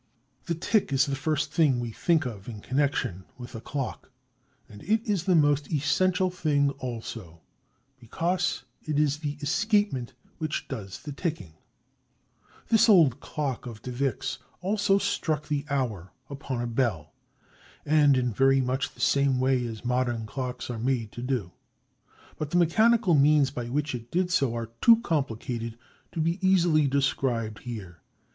The 0.45 0.55
tick 0.55 0.91
is 0.91 1.05
the 1.05 1.15
first 1.15 1.51
thing 1.53 1.79
we 1.79 1.91
think 1.91 2.25
of 2.25 2.49
in 2.49 2.59
connection 2.59 3.23
with 3.37 3.53
a 3.53 3.61
clock; 3.61 4.09
and 4.67 4.81
it 4.81 5.05
is 5.07 5.25
the 5.25 5.35
most 5.35 5.71
essential 5.71 6.31
thing 6.31 6.71
also, 6.79 7.41
because 7.99 8.63
it 8.81 8.97
is 8.97 9.19
the 9.19 9.37
escapement 9.41 10.13
which 10.39 10.67
does 10.67 11.03
the 11.03 11.11
ticking. 11.11 11.53
This 12.69 12.89
old 12.89 13.19
clock 13.19 13.67
of 13.67 13.83
de 13.83 13.91
Vick's 13.91 14.39
also 14.59 14.97
struck 14.97 15.47
the 15.47 15.67
hours 15.69 16.07
upon 16.31 16.63
a 16.63 16.65
bell 16.65 17.13
and 17.85 18.17
in 18.17 18.33
very 18.33 18.59
much 18.59 18.95
the 18.95 19.01
same 19.01 19.39
way 19.39 19.63
as 19.67 19.85
modern 19.85 20.25
clocks 20.25 20.71
are 20.71 20.79
made 20.79 21.11
to 21.11 21.21
do. 21.21 21.51
But 22.39 22.49
the 22.49 22.57
mechanical 22.57 23.13
means 23.13 23.51
by 23.51 23.69
which 23.69 23.93
it 23.93 24.09
did 24.09 24.31
so 24.31 24.55
are 24.55 24.71
too 24.81 24.99
complicated 25.01 25.77
to 26.11 26.19
be 26.19 26.39
easily 26.41 26.87
described 26.87 27.59
here. 27.59 28.01